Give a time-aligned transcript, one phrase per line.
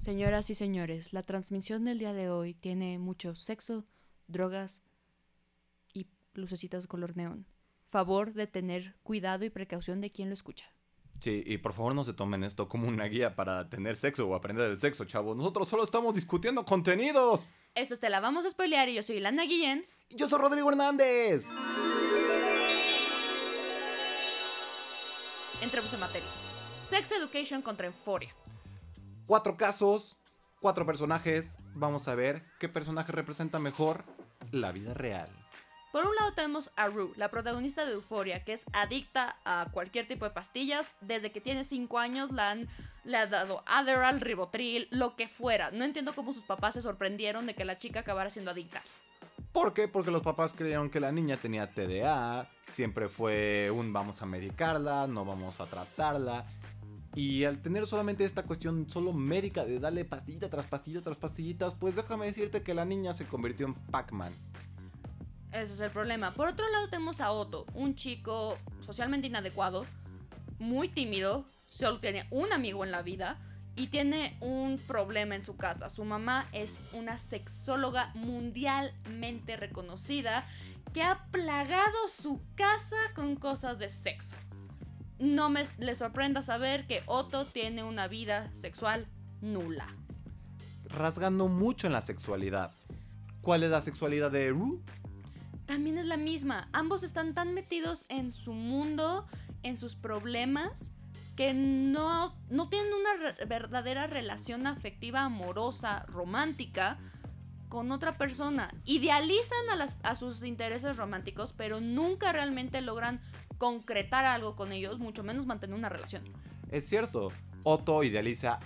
[0.00, 3.84] Señoras y señores, la transmisión del día de hoy tiene mucho sexo,
[4.28, 4.80] drogas
[5.92, 7.46] y lucecitas color neón.
[7.90, 10.72] Favor de tener cuidado y precaución de quien lo escucha.
[11.20, 14.34] Sí, y por favor no se tomen esto como una guía para tener sexo o
[14.34, 15.36] aprender del sexo, chavos.
[15.36, 17.50] Nosotros solo estamos discutiendo contenidos.
[17.74, 19.84] Eso te la vamos a spoilear y yo soy Lana Guillén.
[20.08, 21.44] Y Yo soy Rodrigo Hernández.
[25.60, 26.28] Entremos en materia.
[26.82, 28.30] Sex Education contra Euphoria.
[29.30, 30.16] Cuatro casos,
[30.60, 31.56] cuatro personajes.
[31.76, 34.02] Vamos a ver qué personaje representa mejor
[34.50, 35.28] la vida real.
[35.92, 40.08] Por un lado tenemos a Rue, la protagonista de Euphoria, que es adicta a cualquier
[40.08, 40.90] tipo de pastillas.
[41.00, 42.68] Desde que tiene 5 años la han,
[43.04, 45.70] le ha dado Adderall, Ribotril, lo que fuera.
[45.70, 48.82] No entiendo cómo sus papás se sorprendieron de que la chica acabara siendo adicta.
[49.52, 49.86] ¿Por qué?
[49.86, 55.06] Porque los papás creyeron que la niña tenía TDA, siempre fue un vamos a medicarla,
[55.06, 56.46] no vamos a tratarla.
[57.14, 61.74] Y al tener solamente esta cuestión solo médica de darle pastillita tras pastilla tras pastillitas,
[61.74, 64.32] pues déjame decirte que la niña se convirtió en Pac-Man.
[65.52, 66.30] Ese es el problema.
[66.30, 69.84] Por otro lado tenemos a Otto, un chico socialmente inadecuado,
[70.60, 73.38] muy tímido, solo tiene un amigo en la vida
[73.74, 75.90] y tiene un problema en su casa.
[75.90, 80.46] Su mamá es una sexóloga mundialmente reconocida
[80.92, 84.36] que ha plagado su casa con cosas de sexo.
[85.20, 89.06] No me le sorprenda saber que Otto tiene una vida sexual
[89.40, 89.86] nula.
[90.88, 92.72] Rasgando mucho en la sexualidad.
[93.42, 94.80] ¿Cuál es la sexualidad de Rue?
[95.66, 96.68] también es la misma.
[96.72, 99.24] Ambos están tan metidos en su mundo,
[99.62, 100.90] en sus problemas,
[101.36, 106.98] que no, no tienen una re- verdadera relación afectiva, amorosa, romántica
[107.68, 108.74] con otra persona.
[108.84, 113.20] Idealizan a, las- a sus intereses románticos, pero nunca realmente logran
[113.60, 116.24] concretar algo con ellos, mucho menos mantener una relación.
[116.70, 117.30] Es cierto,
[117.62, 118.58] Otto idealiza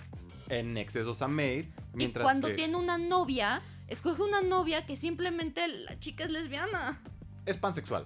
[0.47, 4.95] en excesos a Maeve, Y mientras cuando que tiene una novia, escoge una novia que
[4.95, 7.01] simplemente la chica es lesbiana.
[7.45, 8.05] es pansexual.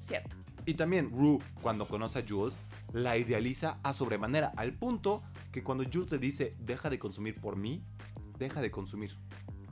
[0.00, 0.34] Cierto.
[0.64, 2.56] Y también Rue, cuando conoce a Jules,
[2.94, 7.56] la idealiza a sobremanera, al punto que cuando Jules le dice, deja de consumir por
[7.56, 7.84] mí,
[8.38, 9.18] deja de consumir.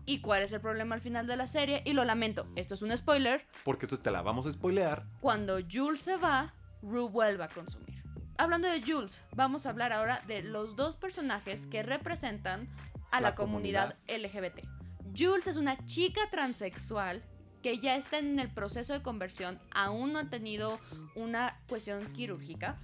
[0.04, 1.82] ¿Y cuál es el problema al final de la serie?
[1.84, 3.46] Y lo lamento, esto es un spoiler.
[3.64, 5.06] Porque esto te la vamos a spoilear.
[5.20, 8.02] Cuando Jules se va, Rue vuelve a consumir.
[8.36, 12.68] Hablando de Jules, vamos a hablar ahora de los dos personajes que representan
[13.12, 14.66] a la, La comunidad, LGBT.
[15.16, 17.22] Jules es una chica transexual
[17.62, 20.80] que ya está en el proceso de conversión, aún no ha tenido
[21.14, 22.76] una cuestión quirúrgica,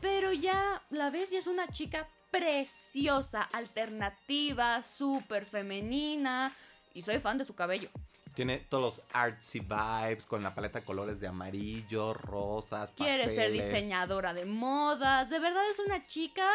[0.00, 6.54] pero ya la ves y es una chica preciosa, alternativa, súper femenina,
[6.94, 7.90] y soy fan de su cabello.
[8.34, 13.50] Tiene todos los artsy vibes con la paleta de colores de amarillo, rosas, Quiere ser
[13.50, 15.30] diseñadora de modas.
[15.30, 16.46] De verdad es una chica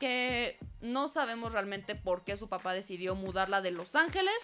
[0.00, 4.34] que no sabemos realmente por qué su papá decidió mudarla de Los Ángeles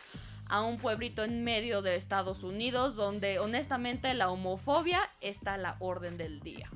[0.48, 5.76] a un pueblito en medio de Estados Unidos donde honestamente la homofobia está a la
[5.80, 6.70] orden del día.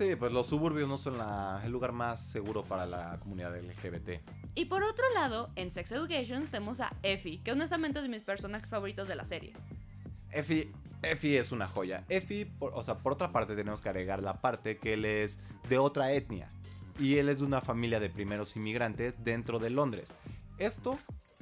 [0.00, 4.22] Sí, pues los suburbios no son la- el lugar más seguro para la comunidad LGBT.
[4.54, 8.22] Y por otro lado, en Sex Education tenemos a Effie, que honestamente es de mis
[8.22, 9.52] personajes favoritos de la serie.
[10.30, 10.72] Effie,
[11.02, 12.06] Effie es una joya.
[12.08, 15.38] Effie, por- o sea, por otra parte tenemos que agregar la parte que él es
[15.68, 16.50] de otra etnia.
[16.98, 20.14] Y él es de una familia de primeros inmigrantes dentro de Londres.
[20.56, 20.98] Esto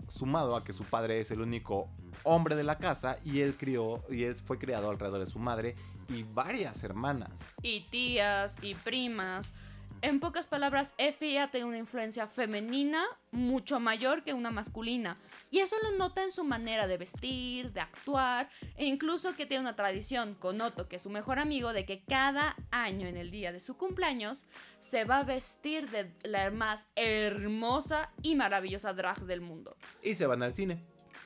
[0.08, 1.88] sumado a que su padre es el único
[2.24, 5.74] hombre de la casa y él crió y él fue criado alrededor de su madre
[6.08, 7.46] y varias hermanas.
[7.62, 9.52] y tías y primas.
[10.00, 15.16] En pocas palabras, Effie ha tenido una influencia femenina mucho mayor que una masculina.
[15.50, 19.62] Y eso lo nota en su manera de vestir, de actuar, e incluso que tiene
[19.62, 23.32] una tradición con Otto, que es su mejor amigo, de que cada año en el
[23.32, 24.44] día de su cumpleaños
[24.78, 29.76] se va a vestir de la más hermosa y maravillosa drag del mundo.
[30.02, 30.80] Y se van al cine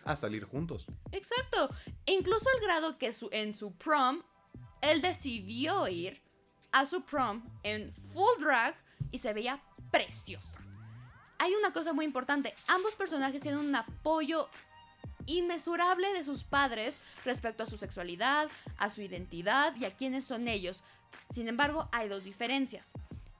[0.04, 0.86] a salir juntos.
[1.12, 1.68] Exacto.
[2.06, 4.22] E incluso al grado que su, en su prom,
[4.80, 6.22] él decidió ir
[6.72, 8.74] a su prom en full drag
[9.10, 9.60] y se veía
[9.90, 10.58] preciosa.
[11.38, 12.54] Hay una cosa muy importante.
[12.68, 14.48] Ambos personajes tienen un apoyo
[15.26, 18.48] inmesurable de sus padres respecto a su sexualidad,
[18.78, 20.82] a su identidad y a quiénes son ellos.
[21.30, 22.92] Sin embargo, hay dos diferencias.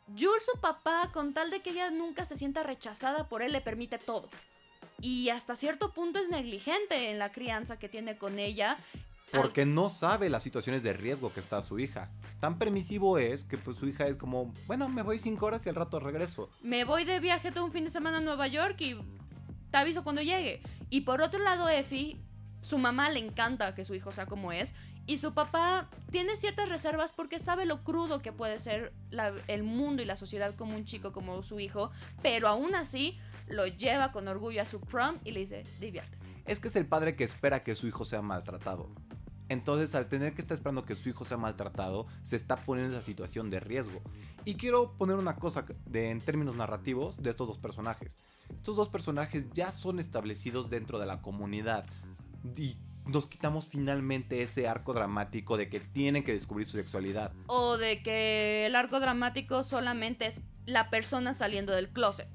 [0.09, 3.61] Jules, su papá, con tal de que ella nunca se sienta rechazada por él, le
[3.61, 4.29] permite todo.
[5.01, 8.79] Y hasta cierto punto es negligente en la crianza que tiene con ella.
[9.33, 12.11] Porque no sabe las situaciones de riesgo que está su hija.
[12.41, 15.69] Tan permisivo es que pues su hija es como, bueno, me voy cinco horas y
[15.69, 16.51] al rato regreso.
[16.63, 18.97] Me voy de viaje todo un fin de semana a Nueva York y
[19.71, 20.61] te aviso cuando llegue.
[20.91, 22.19] Y por otro lado, Effie,
[22.61, 24.75] su mamá le encanta que su hijo sea como es.
[25.07, 29.63] Y su papá tiene ciertas reservas porque sabe lo crudo que puede ser la- el
[29.65, 31.91] mundo y la sociedad como un chico como su hijo.
[32.23, 33.19] Pero aún así,
[33.49, 36.19] lo lleva con orgullo a su prom y le dice, diviértete.
[36.45, 38.91] Es que es el padre que espera que su hijo sea maltratado.
[39.53, 42.99] Entonces, al tener que estar esperando que su hijo sea maltratado, se está poniendo en
[42.99, 44.01] esa situación de riesgo.
[44.47, 48.17] Y quiero poner una cosa de, en términos narrativos de estos dos personajes.
[48.49, 51.85] Estos dos personajes ya son establecidos dentro de la comunidad.
[52.57, 57.33] Y nos quitamos finalmente ese arco dramático de que tienen que descubrir su sexualidad.
[57.47, 62.29] O de que el arco dramático solamente es la persona saliendo del closet.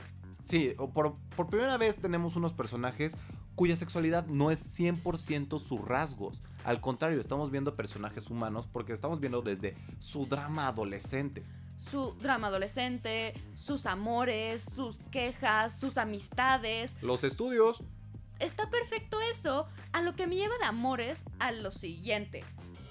[0.44, 3.18] Sí, por, por primera vez tenemos unos personajes
[3.58, 6.44] cuya sexualidad no es 100% sus rasgos.
[6.64, 11.44] Al contrario, estamos viendo personajes humanos porque estamos viendo desde su drama adolescente.
[11.76, 16.98] Su drama adolescente, sus amores, sus quejas, sus amistades.
[17.02, 17.82] Los estudios.
[18.38, 19.68] Está perfecto eso.
[19.92, 22.44] A lo que me lleva de amores a lo siguiente.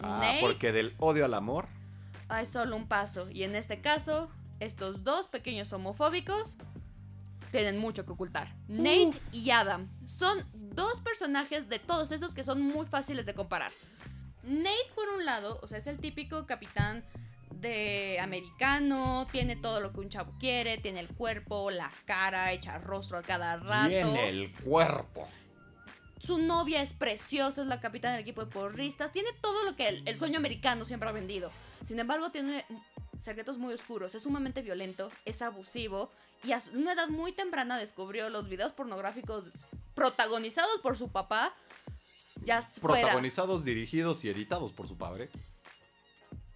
[0.02, 1.68] Ah, Nate porque del odio al amor.
[2.28, 3.30] hay solo un paso.
[3.30, 4.28] Y en este caso,
[4.58, 6.56] estos dos pequeños homofóbicos
[7.56, 8.54] tienen mucho que ocultar.
[8.68, 13.72] Nate y Adam son dos personajes de todos estos que son muy fáciles de comparar.
[14.42, 17.02] Nate, por un lado, o sea, es el típico capitán
[17.50, 22.76] de americano, tiene todo lo que un chavo quiere, tiene el cuerpo, la cara, echa
[22.76, 23.88] rostro a cada rato.
[23.88, 25.26] Tiene el cuerpo.
[26.18, 29.88] Su novia es preciosa, es la capitana del equipo de porristas, tiene todo lo que
[29.88, 31.50] el, el sueño americano siempre ha vendido.
[31.82, 32.66] Sin embargo, tiene
[33.18, 36.10] secretos muy oscuros, es sumamente violento, es abusivo
[36.44, 39.50] y a una edad muy temprana descubrió los videos pornográficos
[39.94, 41.52] protagonizados por su papá.
[42.44, 43.00] Ya fuera.
[43.00, 45.30] Protagonizados, dirigidos y editados por su padre.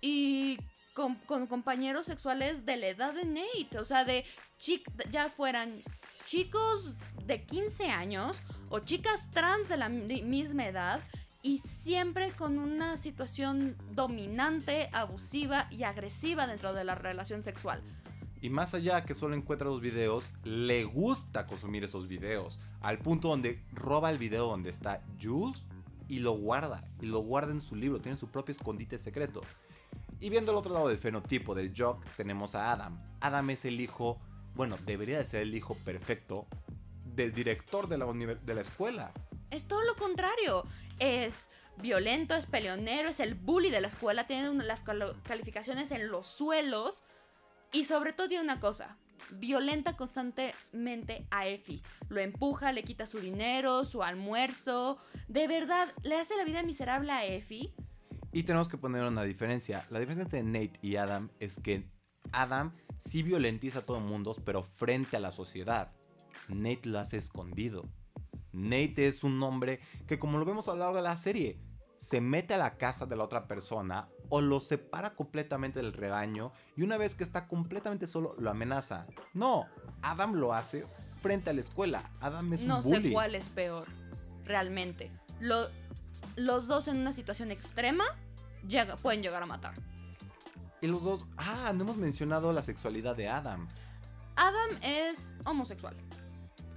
[0.00, 0.58] y
[0.94, 4.24] con, con compañeros sexuales de la edad de Nate, o sea, de
[4.58, 5.82] chic, ya fueran
[6.26, 11.00] chicos de 15 años o chicas trans de la mi- misma edad
[11.42, 17.82] y siempre con una situación dominante, abusiva y agresiva dentro de la relación sexual.
[18.42, 22.58] Y más allá que solo encuentra los videos, le gusta consumir esos videos.
[22.80, 25.64] Al punto donde roba el video donde está Jules
[26.08, 26.84] y lo guarda.
[27.00, 29.42] Y lo guarda en su libro, tiene su propio escondite secreto.
[30.20, 32.98] Y viendo el otro lado del fenotipo del Jock, tenemos a Adam.
[33.20, 34.18] Adam es el hijo,
[34.54, 36.46] bueno, debería de ser el hijo perfecto
[37.14, 39.12] del director de la, de la escuela.
[39.50, 40.64] Es todo lo contrario.
[40.98, 46.26] Es violento, es peleonero, es el bully de la escuela, tiene las calificaciones en los
[46.26, 47.02] suelos
[47.72, 48.96] y sobre todo tiene una cosa.
[49.32, 51.82] Violenta constantemente a Effie.
[52.08, 54.98] Lo empuja, le quita su dinero, su almuerzo.
[55.28, 57.72] De verdad, le hace la vida miserable a Effie.
[58.32, 59.86] Y tenemos que poner una diferencia.
[59.90, 61.88] La diferencia entre Nate y Adam es que
[62.32, 65.92] Adam sí violentiza a todo el mundo, pero frente a la sociedad.
[66.48, 67.88] Nate lo hace escondido.
[68.52, 71.60] Nate es un hombre que, como lo vemos a lo largo de la serie,
[71.96, 76.52] se mete a la casa de la otra persona o lo separa completamente del rebaño
[76.76, 79.06] y una vez que está completamente solo lo amenaza.
[79.34, 79.66] No,
[80.02, 80.86] Adam lo hace
[81.20, 82.10] frente a la escuela.
[82.20, 83.12] Adam es No un sé bully.
[83.12, 83.84] cuál es peor,
[84.44, 85.10] realmente.
[85.40, 85.68] Lo-
[86.36, 88.04] los dos en una situación extrema
[88.66, 89.74] llega- pueden llegar a matar.
[90.80, 93.68] Y los dos, ah, no hemos mencionado la sexualidad de Adam.
[94.36, 95.94] Adam es homosexual.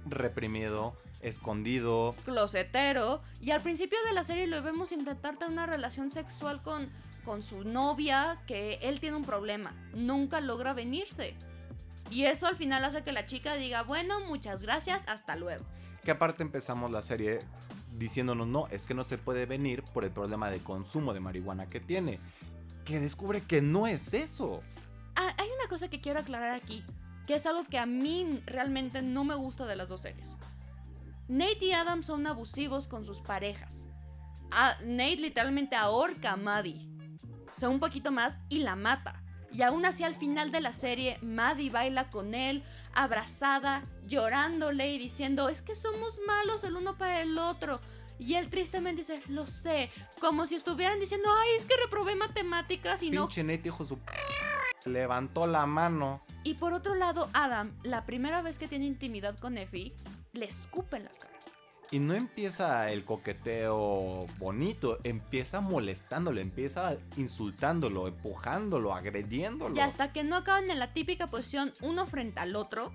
[0.06, 2.14] reprimido, escondido.
[2.24, 6.90] closetero y al principio de la serie lo vemos intentar tener una relación sexual con,
[7.24, 11.34] con su novia que él tiene un problema, nunca logra venirse.
[12.10, 15.64] Y eso al final hace que la chica diga, bueno, muchas gracias, hasta luego.
[16.04, 17.40] Que aparte empezamos la serie
[17.98, 21.66] diciéndonos, no, es que no se puede venir por el problema de consumo de marihuana
[21.66, 22.20] que tiene.
[22.84, 24.60] Que descubre que no es eso.
[25.16, 26.84] Ah, hay una cosa que quiero aclarar aquí,
[27.26, 30.36] que es algo que a mí realmente no me gusta de las dos series.
[31.28, 33.86] Nate y Adam son abusivos con sus parejas.
[34.50, 36.88] Ah, Nate literalmente ahorca a Maddie.
[37.54, 39.22] O sea, un poquito más y la mata.
[39.52, 44.98] Y aún así al final de la serie, Maddie baila con él, abrazada, llorándole y
[44.98, 47.80] diciendo, es que somos malos el uno para el otro.
[48.18, 49.90] Y él tristemente dice, lo sé,
[50.20, 53.88] como si estuvieran diciendo, ay, es que reprobé matemáticas y no Pinche Nate, hijo de
[53.88, 53.98] su...
[54.84, 56.22] Levantó la mano.
[56.42, 59.94] Y por otro lado, Adam, la primera vez que tiene intimidad con Effie,
[60.34, 61.34] le escupe en la cara.
[61.90, 69.76] Y no empieza el coqueteo bonito, empieza molestándolo, empieza insultándolo, empujándolo, agrediéndolo.
[69.76, 72.92] Y hasta que no acaban en la típica posición uno frente al otro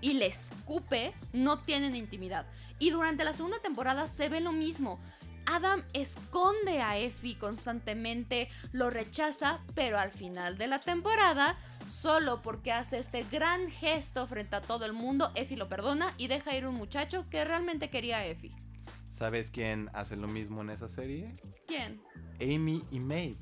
[0.00, 2.46] y le escupe, no tienen intimidad.
[2.78, 5.00] Y durante la segunda temporada se ve lo mismo.
[5.50, 11.56] Adam esconde a Effie constantemente, lo rechaza, pero al final de la temporada,
[11.88, 16.28] solo porque hace este gran gesto frente a todo el mundo, Effie lo perdona y
[16.28, 18.54] deja ir un muchacho que realmente quería a Effie.
[19.08, 21.34] ¿Sabes quién hace lo mismo en esa serie?
[21.66, 22.02] ¿Quién?
[22.40, 23.38] Amy y Maeve.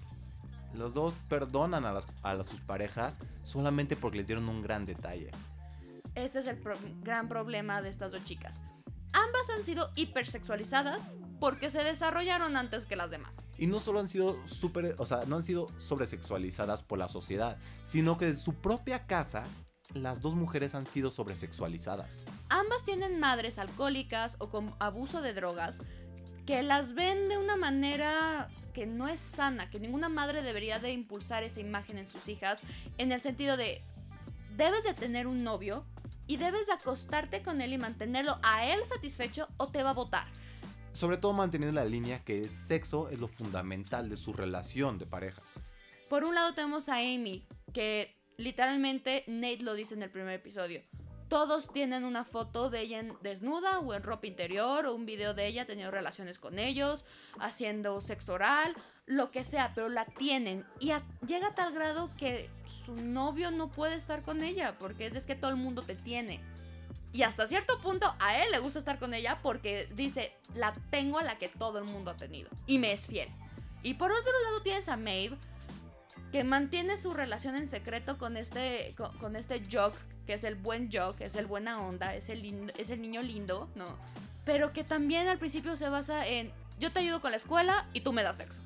[0.75, 4.85] Los dos perdonan a, las, a las- sus parejas solamente porque les dieron un gran
[4.85, 5.31] detalle.
[6.15, 8.61] Ese es el pro- gran problema de estas dos chicas.
[9.13, 11.03] Ambas han sido hipersexualizadas
[11.41, 13.37] porque se desarrollaron antes que las demás.
[13.59, 17.59] Y no solo han sido súper, o sea, no han sido sobresexualizadas por la sociedad,
[17.83, 19.45] sino que desde su propia casa,
[19.95, 22.25] las dos mujeres han sido sobresexualizadas.
[22.49, 25.81] Ambas tienen madres alcohólicas o con abuso de drogas
[26.45, 30.93] que las ven de una manera que no es sana, que ninguna madre debería de
[30.93, 32.61] impulsar esa imagen en sus hijas,
[32.99, 33.83] en el sentido de,
[34.57, 35.87] debes de tener un novio
[36.27, 39.95] y debes de acostarte con él y mantenerlo a él satisfecho o te va a
[39.95, 40.27] votar.
[40.97, 45.05] Sobre todo manteniendo la línea que el sexo es lo fundamental de su relación de
[45.05, 45.61] parejas.
[46.09, 50.81] Por un lado tenemos a Amy, que literalmente Nate lo dice en el primer episodio.
[51.29, 55.35] Todos tienen una foto de ella en- desnuda o en ropa interior o un video
[55.35, 57.05] de ella teniendo relaciones con ellos,
[57.41, 58.75] haciendo sexo oral,
[59.05, 60.65] lo que sea, pero la tienen.
[60.81, 62.49] Y a- llega a tal grado que
[62.87, 65.95] su novio no puede estar con ella porque es, es que todo el mundo te
[65.95, 66.41] tiene.
[67.17, 71.19] Y hasta cierto punto a él le gusta estar con ella porque dice, la tengo
[71.19, 72.51] a la que todo el mundo ha tenido.
[72.67, 73.31] Y me es fiel.
[73.83, 75.39] Y por otro lado tienes a Maeve,
[76.31, 79.95] que mantiene su relación en secreto con este, con, con este Jock,
[80.27, 83.23] que es el buen Jock, es el buena onda, es el, lindo- es el niño
[83.23, 83.87] lindo, ¿no?
[84.45, 88.03] Pero que también al principio se basa en, yo te ayudo con la escuela y
[88.03, 88.61] tú me das sexo.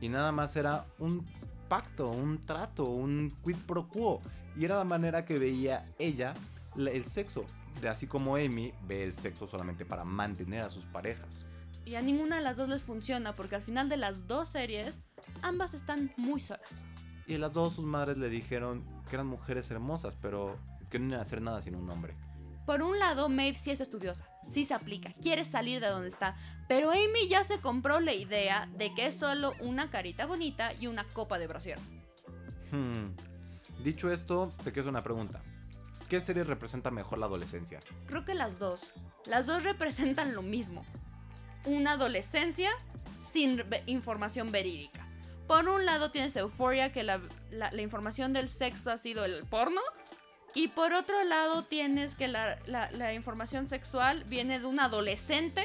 [0.00, 1.26] Y nada más era un
[1.68, 4.20] pacto, un trato, un quid pro quo.
[4.56, 6.34] Y era la manera que veía ella
[6.76, 7.44] la- el sexo.
[7.80, 11.44] De así como Amy ve el sexo solamente para mantener a sus parejas.
[11.84, 14.98] Y a ninguna de las dos les funciona porque al final de las dos series,
[15.42, 16.84] ambas están muy solas.
[17.26, 20.58] Y las dos sus madres le dijeron que eran mujeres hermosas, pero
[20.90, 22.14] que no iban a hacer nada sin un hombre.
[22.66, 26.36] Por un lado, Maeve sí es estudiosa, sí se aplica, quiere salir de donde está,
[26.68, 30.88] pero Amy ya se compró la idea de que es solo una carita bonita y
[30.88, 31.78] una copa de brasier.
[32.72, 33.14] Hmm.
[33.84, 35.42] Dicho esto, te quiero hacer una pregunta.
[36.08, 37.80] ¿Qué serie representa mejor la adolescencia?
[38.06, 38.92] Creo que las dos.
[39.24, 40.84] Las dos representan lo mismo.
[41.64, 42.70] Una adolescencia
[43.18, 45.06] sin información verídica.
[45.48, 47.20] Por un lado tienes Euphoria, que la,
[47.50, 49.80] la- la información del sexo ha sido el porno.
[50.54, 55.64] Y por otro lado tienes que la, la- la información sexual viene de un adolescente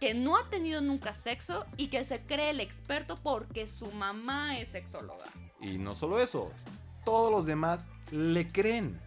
[0.00, 4.58] que no ha tenido nunca sexo y que se cree el experto porque su mamá
[4.58, 5.26] es sexóloga.
[5.60, 6.50] Y no solo eso,
[7.04, 8.98] todos los demás le creen.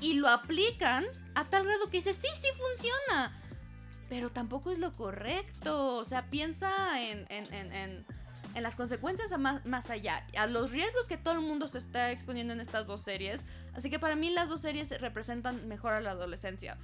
[0.00, 3.32] Y lo aplican a tal grado que dice, sí, sí funciona.
[4.08, 5.96] Pero tampoco es lo correcto.
[5.96, 8.06] O sea, piensa en, en- en- en-
[8.54, 11.78] en las consecuencias a más, más allá, a los riesgos que todo el mundo se
[11.78, 13.44] está exponiendo en estas dos series.
[13.74, 16.78] Así que para mí las dos series representan mejor a la adolescencia.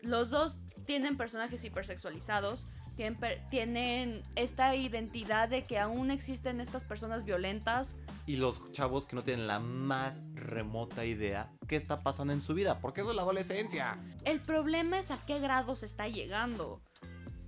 [0.00, 2.66] Los dos tienen personajes hipersexualizados,
[2.98, 7.96] tienen, tienen esta identidad de que aún existen estas personas violentas.
[8.26, 12.54] Y los chavos que no tienen la más remota idea qué está pasando en su
[12.54, 14.02] vida, porque eso es la adolescencia.
[14.24, 16.82] El problema es a qué grado se está llegando.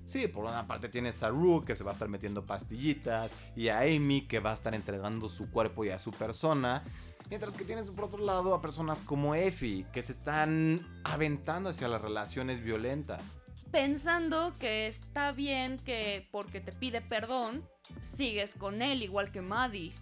[0.05, 3.69] Sí, por una parte tienes a Rue que se va a estar metiendo pastillitas y
[3.69, 6.85] a Amy que va a estar entregando su cuerpo y a su persona.
[7.29, 11.89] Mientras que tienes por otro lado a personas como Effie que se están aventando hacia
[11.89, 13.41] las relaciones violentas.
[13.71, 17.65] Pensando que está bien que porque te pide perdón,
[18.03, 19.93] sigues con él igual que Maddie.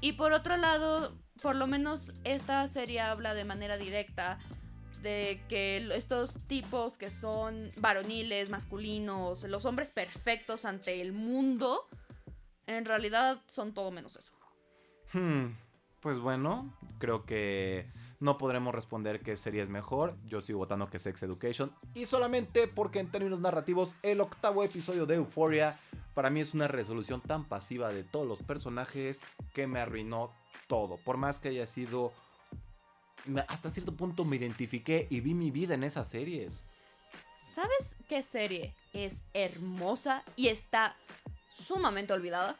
[0.00, 4.38] Y por otro lado, por lo menos esta serie habla de manera directa
[5.02, 11.88] de que estos tipos que son varoniles, masculinos, los hombres perfectos ante el mundo,
[12.66, 14.32] en realidad son todo menos eso.
[15.12, 15.54] Hmm,
[16.00, 17.90] pues bueno, creo que
[18.22, 20.16] no podremos responder qué serie es mejor.
[20.28, 21.74] Yo sigo votando que Sex Education.
[21.92, 25.80] Y solamente porque en términos narrativos, el octavo episodio de Euphoria
[26.14, 29.20] para mí es una resolución tan pasiva de todos los personajes
[29.52, 30.30] que me arruinó
[30.68, 30.98] todo.
[30.98, 32.12] Por más que haya sido...
[33.48, 36.64] Hasta cierto punto me identifiqué y vi mi vida en esas series.
[37.38, 40.96] ¿Sabes qué serie es hermosa y está
[41.48, 42.56] sumamente olvidada?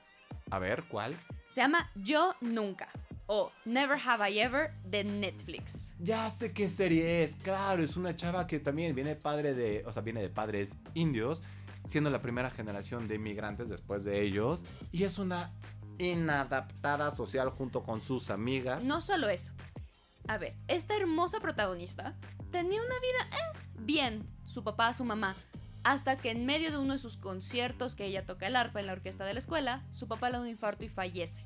[0.50, 1.16] A ver, ¿cuál?
[1.48, 2.88] Se llama Yo Nunca
[3.34, 5.94] o Never Have I Ever de Netflix.
[5.98, 9.92] Ya sé qué serie es, claro, es una chava que también viene padre de, o
[9.92, 11.42] sea, viene de padres indios,
[11.86, 15.50] siendo la primera generación de inmigrantes después de ellos, y es una
[15.96, 18.84] inadaptada social junto con sus amigas.
[18.84, 19.52] No solo eso.
[20.28, 22.14] A ver, esta hermosa protagonista
[22.50, 25.34] tenía una vida eh, bien, su papá, su mamá,
[25.84, 28.88] hasta que en medio de uno de sus conciertos que ella toca el arpa en
[28.88, 31.44] la orquesta de la escuela, su papá le da un infarto y fallece.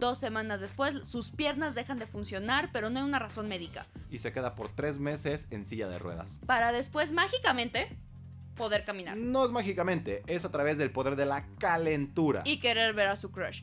[0.00, 3.84] Dos semanas después, sus piernas dejan de funcionar, pero no hay una razón médica.
[4.10, 6.40] Y se queda por tres meses en silla de ruedas.
[6.46, 7.98] Para después, mágicamente,
[8.56, 9.18] poder caminar.
[9.18, 12.42] No es mágicamente, es a través del poder de la calentura.
[12.46, 13.62] y querer ver a su crush.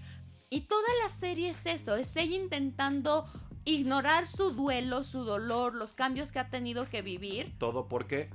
[0.51, 3.25] Y toda la serie es eso, es ella intentando
[3.65, 8.29] ignorar su duelo, su dolor, los cambios que ha tenido que vivir Todo porque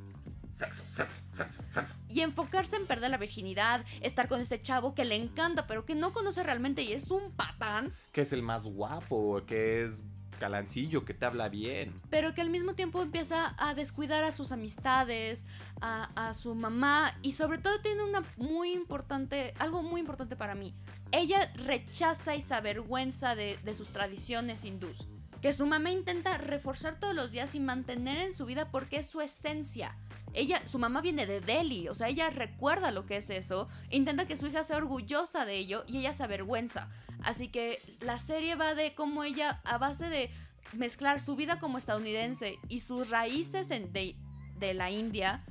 [0.53, 1.95] Sexo, sexo, sexo, sexo.
[2.09, 5.95] y enfocarse en perder la virginidad, estar con este chavo que le encanta, pero que
[5.95, 10.05] no conoce realmente y es un patán, que es el más guapo, que es
[10.39, 12.01] calancillo, que te habla bien.
[12.11, 15.47] pero que al mismo tiempo empieza a descuidar a sus amistades,
[15.81, 20.55] a, a su mamá y sobre todo tiene una muy importante, algo muy importante para
[20.57, 20.75] mí.
[21.13, 25.07] Ella rechaza y se avergüenza de, de sus tradiciones hindús.
[25.41, 29.07] Que su mamá intenta reforzar todos los días y mantener en su vida porque es
[29.07, 29.97] su esencia.
[30.35, 34.27] Ella, su mamá viene de Delhi, o sea, ella recuerda lo que es eso, intenta
[34.27, 36.89] que su hija sea orgullosa de ello y ella se avergüenza.
[37.23, 40.31] Así que la serie va de cómo ella, a base de
[40.73, 44.17] mezclar su vida como estadounidense y sus raíces de,
[44.57, 45.45] de la India,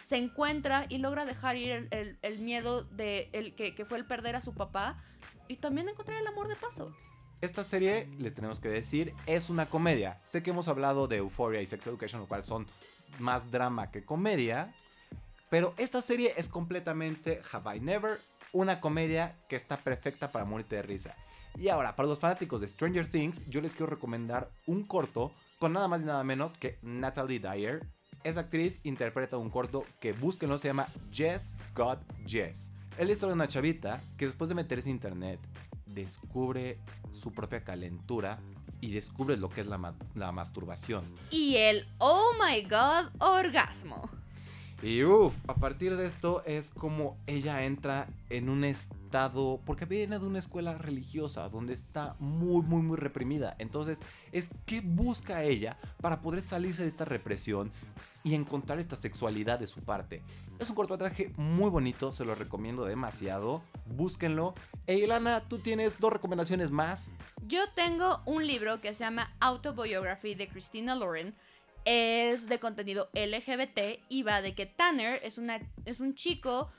[0.00, 3.98] se encuentra y logra dejar ir el, el- el miedo de el que, que fue
[3.98, 5.00] el perder a su papá
[5.48, 6.94] y también encontrar el amor de paso.
[7.40, 10.20] Esta serie, les tenemos que decir, es una comedia.
[10.24, 12.66] Sé que hemos hablado de Euphoria y Sex Education, lo cual son
[13.18, 14.72] más drama que comedia.
[15.50, 18.18] Pero esta serie es completamente Have I Never,
[18.52, 21.14] una comedia que está perfecta para morirte de risa.
[21.56, 25.72] Y ahora, para los fanáticos de Stranger Things, yo les quiero recomendar un corto con
[25.72, 27.86] nada más y nada menos que Natalie Dyer.
[28.24, 32.70] Esa actriz interpreta un corto que búsquenlo, se llama Jess Got Jess.
[32.98, 35.40] Es la historia de una chavita que después de meterse a internet
[35.86, 36.78] descubre
[37.10, 38.38] su propia calentura
[38.84, 41.04] y descubre lo que es la, ma- la masturbación.
[41.30, 44.10] Y el oh my god orgasmo.
[44.82, 50.18] Y uff, a partir de esto es como ella entra en un estado, porque viene
[50.18, 53.54] de una escuela religiosa donde está muy, muy, muy reprimida.
[53.58, 54.00] Entonces,
[54.32, 57.72] es qué busca ella para poder salirse de esta represión
[58.24, 60.22] y encontrar esta sexualidad de su parte.
[60.58, 63.62] Es un cortometraje muy bonito, se lo recomiendo demasiado.
[63.84, 64.54] Búsquenlo.
[64.86, 67.12] E Ilana, tú tienes dos recomendaciones más.
[67.46, 71.34] Yo tengo un libro que se llama Autobiography de Christina Lauren.
[71.84, 76.70] Es de contenido LGBT y va de que Tanner es, una, es un chico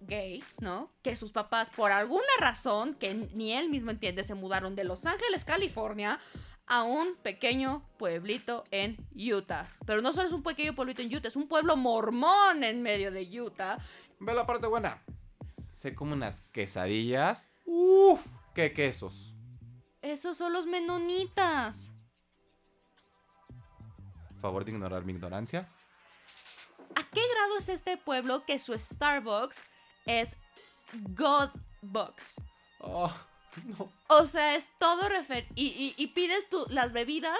[0.00, 0.88] gay, ¿no?
[1.02, 5.06] Que sus papás, por alguna razón que ni él mismo entiende, se mudaron de Los
[5.06, 6.18] Ángeles, California,
[6.70, 9.68] a un pequeño pueblito en Utah.
[9.86, 13.10] Pero no solo es un pequeño pueblito en Utah, es un pueblo mormón en medio
[13.10, 13.78] de Utah.
[14.20, 15.02] Ve la parte buena.
[15.68, 17.48] Se come unas quesadillas.
[17.66, 19.34] Uff, qué quesos.
[20.00, 21.92] Esos son los menonitas.
[24.40, 25.68] Favor de ignorar mi ignorancia.
[26.94, 29.64] ¿A qué grado es este pueblo que su Starbucks
[30.06, 30.36] es
[30.92, 32.36] Godbox?
[32.78, 33.12] Oh,
[33.78, 33.88] no.
[34.08, 35.46] O sea, es todo refer...
[35.54, 37.38] Y, y- y pides tú las bebidas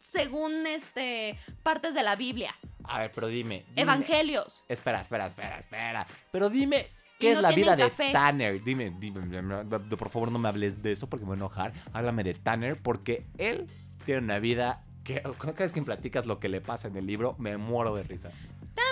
[0.00, 3.64] según este partes de la Biblia, A ver, pero dime.
[3.70, 4.64] dime- evangelios.
[4.68, 6.06] Espera, espera, espera, espera.
[6.32, 6.88] Pero dime,
[7.20, 8.06] ¿qué es la vida café.
[8.06, 8.62] de Tanner?
[8.64, 9.64] Dime, dime, dime,
[9.96, 11.72] por favor no me hables de eso porque me voy a enojar.
[11.92, 13.66] Háblame de Tanner porque él
[14.04, 17.36] tiene una vida que cada vez que platicas lo que le pasa en el libro
[17.38, 18.30] me muero de risa.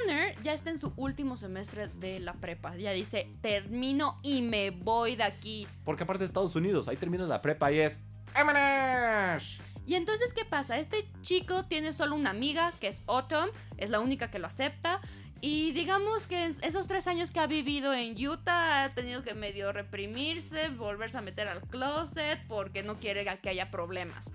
[0.07, 2.77] Tanner ya está en su último semestre de la prepa.
[2.77, 5.67] Ya dice, termino y me voy de aquí.
[5.85, 8.01] Porque aparte de Estados Unidos, ahí terminas la prepa y es...
[8.35, 9.61] ¡Vámonos!
[9.87, 10.79] Y entonces, ¿qué pasa?
[10.79, 15.01] Este chico tiene solo una amiga, que es Autumn, es la única que lo acepta.
[15.41, 19.73] Y digamos que esos tres años que ha vivido en Utah ha tenido que medio
[19.73, 24.31] reprimirse, volverse a meter al closet porque no quiere que haya problemas.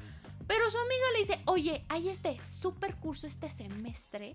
[0.47, 4.33] Pero su amiga le dice, oye, hay este super curso este semestre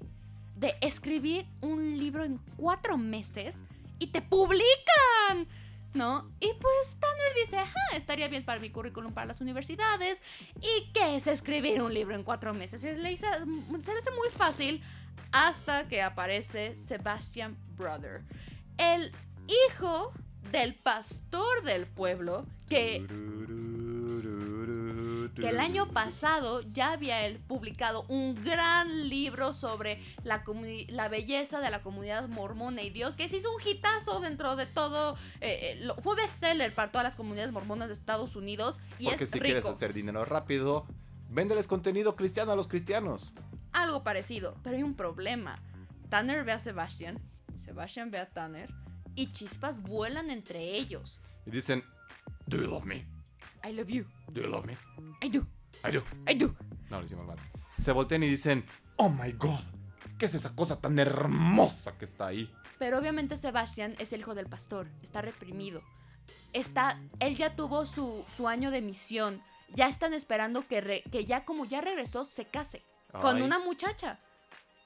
[0.56, 3.56] de escribir un libro en cuatro meses
[3.98, 5.46] y te publican.
[5.92, 6.30] ¿No?
[6.38, 10.22] Y pues Tanner dice, ajá, estaría bien para mi currículum para las universidades.
[10.60, 12.80] ¿Y qué es escribir un libro en cuatro meses?
[12.82, 14.80] Se le, dice- se le hace muy fácil
[15.32, 18.22] hasta que aparece Sebastian Brother,
[18.78, 19.10] el
[19.68, 20.12] hijo
[20.52, 23.04] del pastor del pueblo que
[25.34, 30.42] que el año pasado ya había él publicado un gran libro sobre la,
[30.88, 34.66] la belleza de la comunidad mormona y Dios, que se hizo un hitazo dentro de
[34.66, 39.06] todo, eh, eh, lo- fue bestseller para todas las comunidades mormonas de Estados Unidos y
[39.06, 39.44] Porque es si rico.
[39.44, 40.86] quieres hacer dinero rápido,
[41.28, 43.32] véndeles contenido cristiano a los cristianos.
[43.72, 45.62] Algo parecido, pero hay un problema.
[46.08, 47.20] Tanner ve a Sebastian,
[47.56, 48.68] Sebastian ve a Tanner
[49.14, 51.20] y chispas vuelan entre ellos.
[51.46, 51.84] Y dicen,
[52.46, 53.06] ¿Do you love me?
[53.64, 54.76] I love you, ¿Do you love me?
[55.22, 55.46] I do,
[55.84, 56.02] I do.
[56.26, 56.54] I do.
[56.90, 57.36] No, lo hicimos mal.
[57.78, 58.64] Se voltean y dicen,
[58.96, 59.60] Oh my god,
[60.18, 62.50] ¿qué es esa cosa tan hermosa que está ahí?
[62.78, 65.82] Pero obviamente Sebastián es el hijo del pastor, está reprimido.
[66.52, 69.42] Está, él ya tuvo su, su año de misión.
[69.74, 72.82] Ya están esperando que, re- que ya como ya regresó se case
[73.20, 74.18] con una muchacha.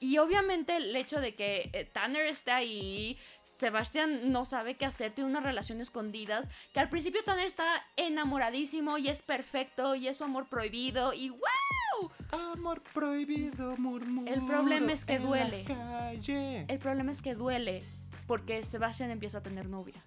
[0.05, 5.13] Y obviamente el hecho de que eh, Tanner esté ahí Sebastián no sabe qué hacer,
[5.13, 7.65] tiene unas relaciones escondidas, que al principio Tanner está
[7.95, 12.11] enamoradísimo y es perfecto y es su amor prohibido y ¡wow!
[12.53, 14.31] Amor prohibido, murmuro.
[14.31, 15.63] El problema es que en la duele.
[15.63, 16.65] calle.
[16.67, 17.81] El problema es que duele
[18.27, 20.03] porque Sebastián empieza a tener novia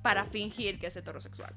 [0.00, 1.54] para fingir que es heterosexual.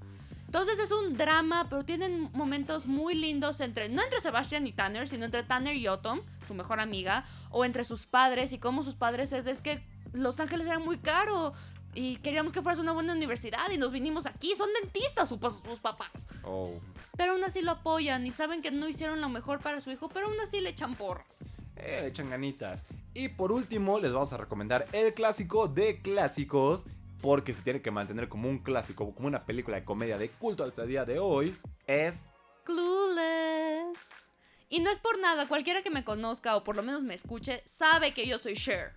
[0.50, 5.08] Entonces es un drama, pero tienen momentos muy lindos entre, no entre Sebastián y Tanner,
[5.08, 8.96] sino entre Tanner y Autumn, su mejor amiga, o entre sus padres y cómo sus
[8.96, 11.54] padres es, es que Los Ángeles era muy caro
[11.94, 15.80] y queríamos que fueras una buena universidad y nos vinimos aquí, son dentistas sus, sus
[15.80, 16.28] papás.
[16.44, 16.82] Oh.
[17.16, 20.10] Pero aún así lo apoyan y saben que no hicieron lo mejor para su hijo,
[20.10, 21.28] pero aún así le echan porras.
[21.76, 22.86] Eh, le echan ganitas.
[23.14, 26.86] Y por último, les vamos a recomendar el clásico de clásicos.
[27.22, 30.64] Porque se tiene que mantener como un clásico, como una película de comedia de culto
[30.64, 31.58] hasta el día de hoy.
[31.86, 32.28] Es.
[32.64, 34.26] Clueless.
[34.70, 37.64] Y no es por nada, cualquiera que me conozca o por lo menos me escuche
[37.66, 38.94] sabe que yo soy Cher.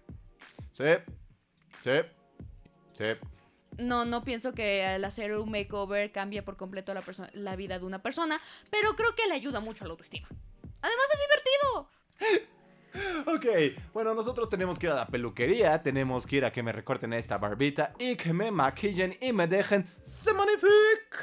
[0.73, 0.85] Sí.
[1.83, 2.01] Sí.
[2.97, 3.05] Sí.
[3.79, 7.87] No, no pienso que al hacer un makeover cambie por completo la, la vida de
[7.87, 10.29] una persona, pero creo que le ayuda mucho a la autoestima.
[10.83, 12.53] Además es divertido.
[13.26, 13.46] Ok,
[13.92, 17.12] bueno, nosotros tenemos que ir a la peluquería, tenemos que ir a que me recorten
[17.12, 21.16] esta barbita y que me maquillen y me dejen se magnifique.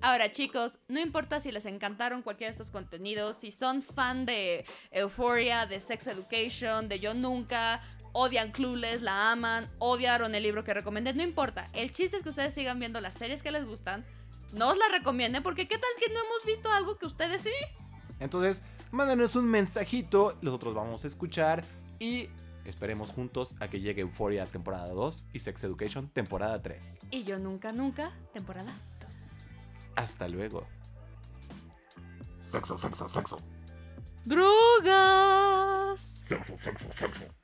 [0.00, 4.64] Ahora chicos, no importa si les encantaron cualquiera de estos contenidos, si son fan de
[4.92, 10.72] Euphoria, de Sex Education, de Yo Nunca, odian Clueless, la aman, odiaron el libro que
[10.72, 11.66] recomendé, no importa.
[11.72, 14.04] El chiste es que ustedes sigan viendo las series que les gustan,
[14.52, 17.50] no os las recomienden porque qué tal que no hemos visto algo que ustedes sí.
[18.20, 21.64] Entonces, mándanos un mensajito, nosotros vamos a escuchar
[21.98, 22.28] y
[22.64, 26.98] esperemos juntos a que llegue Euphoria temporada 2 y Sex Education temporada 3.
[27.10, 29.28] Y Yo Nunca Nunca, temporada 2.
[29.96, 30.66] Hasta luego.
[32.50, 33.38] Sexo, sexo, sexo.
[34.24, 36.00] Drogas.
[36.00, 37.37] Sexo, sexo, sexo.